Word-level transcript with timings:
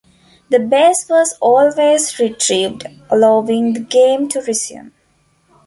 The 0.49 0.57
base 0.57 1.07
was 1.09 1.33
always 1.41 2.17
retrieved, 2.17 2.87
allowing 3.11 3.73
the 3.73 3.81
game 3.81 4.27
to 4.29 4.41
resume. 4.41 4.93